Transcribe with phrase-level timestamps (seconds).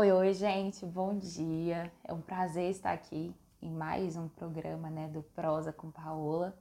[0.00, 1.90] Oi, oi, gente, bom dia.
[2.04, 6.56] É um prazer estar aqui em mais um programa, né, do Prosa com Paola.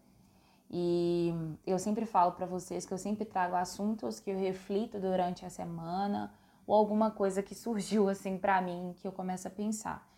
[0.71, 1.31] E
[1.63, 5.51] eu sempre falo para vocês que eu sempre trago assuntos que eu reflito durante a
[5.51, 6.33] semana
[6.65, 10.11] ou alguma coisa que surgiu assim para mim que eu começo a pensar.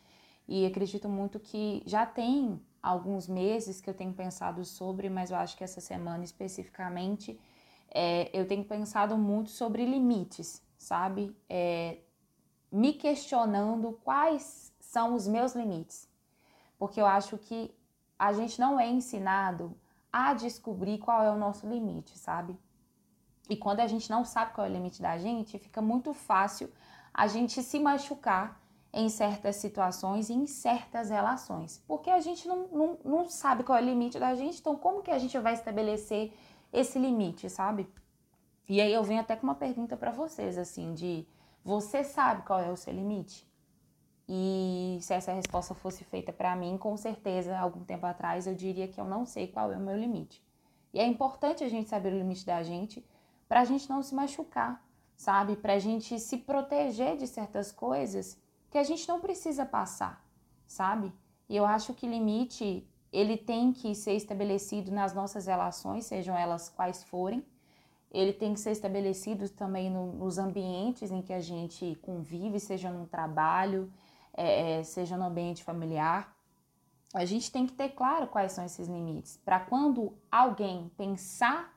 [0.47, 5.35] E acredito muito que já tem alguns meses que eu tenho pensado sobre, mas eu
[5.35, 7.37] acho que essa semana especificamente
[7.93, 11.35] é, eu tenho pensado muito sobre limites, sabe?
[11.49, 11.97] É,
[12.71, 16.07] me questionando quais são os meus limites.
[16.77, 17.73] Porque eu acho que
[18.17, 19.75] a gente não é ensinado
[20.11, 22.57] a descobrir qual é o nosso limite, sabe?
[23.49, 26.71] E quando a gente não sabe qual é o limite da gente, fica muito fácil
[27.13, 28.59] a gente se machucar
[28.91, 31.83] em certas situações e em certas relações.
[31.87, 35.01] Porque a gente não, não, não sabe qual é o limite da gente, então como
[35.01, 36.33] que a gente vai estabelecer
[36.71, 37.87] esse limite, sabe?
[38.67, 41.27] E aí eu venho até com uma pergunta para vocês, assim, de
[41.63, 43.47] você sabe qual é o seu limite?
[44.27, 48.87] E se essa resposta fosse feita para mim, com certeza, algum tempo atrás, eu diria
[48.87, 50.43] que eu não sei qual é o meu limite.
[50.93, 53.03] E é importante a gente saber o limite da gente
[53.47, 54.85] para a gente não se machucar,
[55.15, 55.55] sabe?
[55.55, 60.23] Para a gente se proteger de certas coisas que a gente não precisa passar,
[60.67, 61.11] sabe?
[61.47, 66.69] E eu acho que limite ele tem que ser estabelecido nas nossas relações, sejam elas
[66.69, 67.43] quais forem,
[68.11, 72.89] ele tem que ser estabelecido também no, nos ambientes em que a gente convive, seja
[72.89, 73.91] no trabalho,
[74.33, 76.35] é, é, seja no ambiente familiar.
[77.13, 81.73] A gente tem que ter claro quais são esses limites, para quando alguém pensar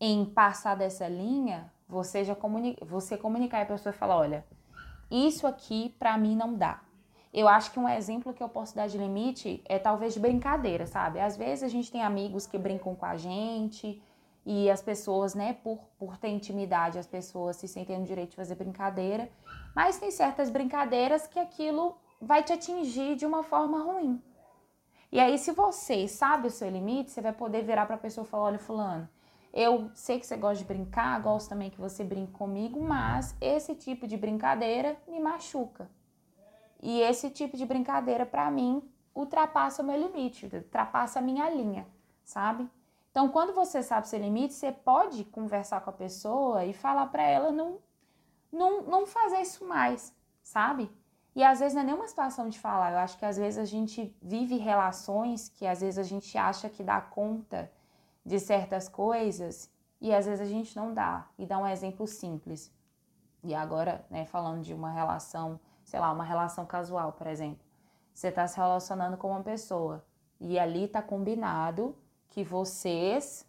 [0.00, 4.44] em passar dessa linha, você já comunica, você comunicar a pessoa e falar, olha,
[5.10, 6.80] isso aqui para mim não dá.
[7.32, 10.86] Eu acho que um exemplo que eu posso dar de limite é talvez de brincadeira,
[10.86, 11.18] sabe?
[11.18, 14.00] Às vezes a gente tem amigos que brincam com a gente,
[14.46, 18.36] e as pessoas, né, por, por ter intimidade, as pessoas se sentem no direito de
[18.36, 19.30] fazer brincadeira,
[19.74, 24.22] mas tem certas brincadeiras que aquilo vai te atingir de uma forma ruim.
[25.10, 28.26] E aí, se você sabe o seu limite, você vai poder virar para a pessoa
[28.26, 29.08] e falar: olha, Fulano,
[29.52, 33.74] eu sei que você gosta de brincar, gosto também que você brinque comigo, mas esse
[33.76, 35.88] tipo de brincadeira me machuca.
[36.82, 38.82] E esse tipo de brincadeira, para mim,
[39.14, 41.86] ultrapassa o meu limite, ultrapassa a minha linha,
[42.24, 42.68] sabe?
[43.14, 47.22] Então, quando você sabe seu limite, você pode conversar com a pessoa e falar para
[47.22, 47.78] ela não,
[48.50, 50.90] não, não fazer isso mais, sabe?
[51.32, 52.90] E às vezes não é nenhuma situação de falar.
[52.90, 56.68] Eu acho que às vezes a gente vive relações que às vezes a gente acha
[56.68, 57.70] que dá conta
[58.26, 59.70] de certas coisas
[60.00, 61.28] e às vezes a gente não dá.
[61.38, 62.74] E dá um exemplo simples.
[63.44, 67.64] E agora, né, falando de uma relação, sei lá, uma relação casual, por exemplo.
[68.12, 70.04] Você está se relacionando com uma pessoa
[70.40, 71.96] e ali está combinado
[72.34, 73.48] que vocês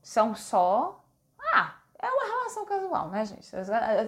[0.00, 1.04] são só.
[1.52, 3.50] Ah, é uma relação casual, né, gente?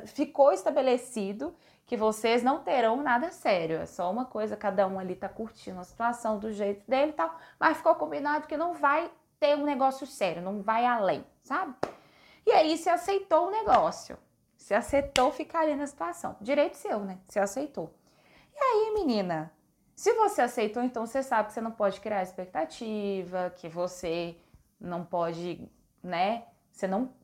[0.06, 1.52] Ficou estabelecido
[1.84, 3.78] que vocês não terão nada sério.
[3.78, 7.14] É só uma coisa, cada um ali tá curtindo a situação do jeito dele e
[7.14, 11.74] tal, mas ficou combinado que não vai ter um negócio sério, não vai além, sabe?
[12.46, 14.16] E aí você aceitou o negócio.
[14.56, 16.36] Você aceitou ficar ali na situação.
[16.40, 17.18] Direito seu, né?
[17.26, 17.92] Você aceitou.
[18.54, 19.52] E aí, menina,
[20.02, 24.36] se você aceitou, então você sabe que você não pode criar expectativa, que você
[24.80, 25.70] não pode,
[26.02, 26.42] né?
[26.72, 27.14] Você não.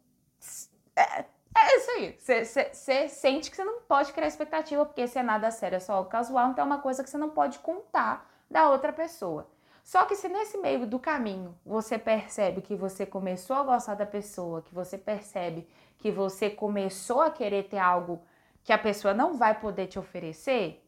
[0.94, 1.24] É,
[1.56, 2.16] é isso aí.
[2.16, 5.74] Você, você, você, sente que você não pode criar expectativa, porque se é nada sério,
[5.74, 8.92] é só algo casual, então é uma coisa que você não pode contar da outra
[8.92, 9.50] pessoa.
[9.82, 14.06] Só que se nesse meio do caminho você percebe que você começou a gostar da
[14.06, 15.66] pessoa, que você percebe
[15.98, 18.22] que você começou a querer ter algo
[18.62, 20.88] que a pessoa não vai poder te oferecer,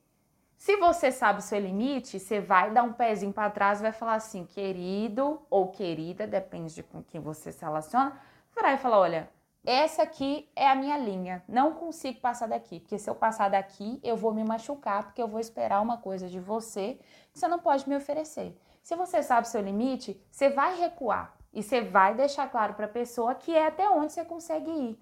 [0.60, 3.92] se você sabe o seu limite, você vai dar um pezinho para trás e vai
[3.92, 8.20] falar assim, querido ou querida, depende de com quem você se relaciona,
[8.54, 9.30] vai falar, olha,
[9.64, 13.98] essa aqui é a minha linha, não consigo passar daqui, porque se eu passar daqui,
[14.04, 17.00] eu vou me machucar, porque eu vou esperar uma coisa de você
[17.32, 18.54] que você não pode me oferecer.
[18.82, 22.84] Se você sabe o seu limite, você vai recuar e você vai deixar claro para
[22.84, 24.98] a pessoa que é até onde você consegue ir.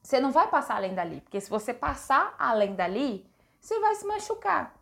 [0.00, 3.28] Você não vai passar além dali, porque se você passar além dali,
[3.60, 4.77] você vai se machucar.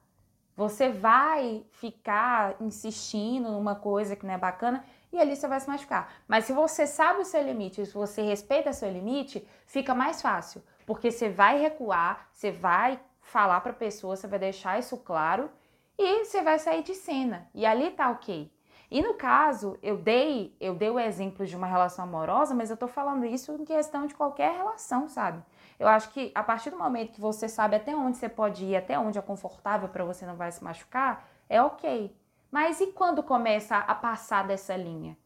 [0.57, 4.83] Você vai ficar insistindo numa coisa que não é bacana
[5.13, 6.13] e ali você vai se machucar.
[6.27, 10.23] Mas se você sabe o seu limite, se você respeita o seu limite, fica mais
[10.23, 14.97] fácil, porque você vai recuar, você vai falar para a pessoa, você vai deixar isso
[14.97, 15.51] claro
[15.99, 17.49] e você vai sair de cena.
[17.55, 18.51] E ali tá OK.
[18.91, 22.77] E no caso, eu dei, eu dei o exemplo de uma relação amorosa, mas eu
[22.77, 25.43] tô falando isso em questão de qualquer relação, sabe?
[25.79, 28.77] Eu acho que a partir do momento que você sabe até onde você pode ir,
[28.77, 32.15] até onde é confortável para você não vai se machucar, é ok.
[32.51, 35.17] Mas e quando começa a passar dessa linha?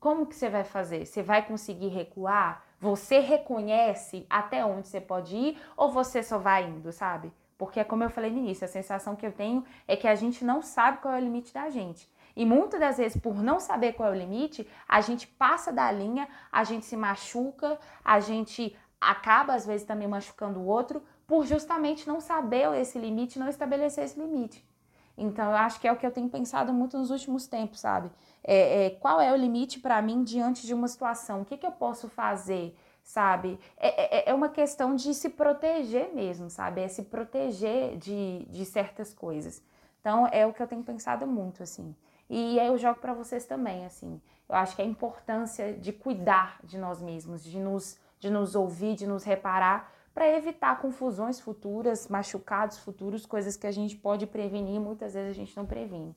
[0.00, 1.04] Como que você vai fazer?
[1.04, 2.64] Você vai conseguir recuar?
[2.80, 7.30] Você reconhece até onde você pode ir ou você só vai indo, sabe?
[7.58, 10.42] Porque, como eu falei no início, a sensação que eu tenho é que a gente
[10.42, 12.10] não sabe qual é o limite da gente.
[12.40, 15.92] E muitas das vezes, por não saber qual é o limite, a gente passa da
[15.92, 21.44] linha, a gente se machuca, a gente acaba, às vezes, também machucando o outro, por
[21.44, 24.66] justamente não saber esse limite, não estabelecer esse limite.
[25.18, 28.10] Então, eu acho que é o que eu tenho pensado muito nos últimos tempos, sabe?
[28.42, 31.42] É, é qual é o limite para mim diante de uma situação?
[31.42, 32.74] O que, que eu posso fazer?
[33.02, 33.58] sabe?
[33.76, 36.80] É, é, é, uma questão de se proteger mesmo, sabe?
[36.80, 39.62] É se proteger de, de certas coisas.
[40.00, 41.94] Então, é o que eu tenho pensado muito, assim.
[42.30, 44.22] E eu jogo para vocês também, assim.
[44.48, 48.94] Eu acho que a importância de cuidar de nós mesmos, de nos, de nos ouvir,
[48.94, 54.80] de nos reparar, para evitar confusões futuras, machucados futuros, coisas que a gente pode prevenir
[54.80, 56.14] muitas vezes a gente não previne.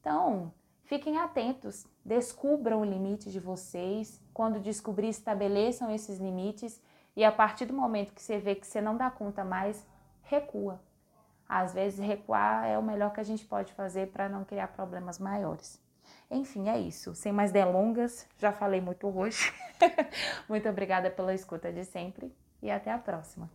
[0.00, 0.52] Então,
[0.84, 4.20] fiquem atentos, descubram o limite de vocês.
[4.32, 6.80] Quando descobrir, estabeleçam esses limites
[7.16, 9.84] e a partir do momento que você vê que você não dá conta mais,
[10.22, 10.80] recua.
[11.48, 15.18] Às vezes, recuar é o melhor que a gente pode fazer para não criar problemas
[15.18, 15.80] maiores.
[16.30, 17.14] Enfim, é isso.
[17.14, 19.52] Sem mais delongas, já falei muito hoje.
[20.48, 23.48] muito obrigada pela escuta de sempre e até a próxima.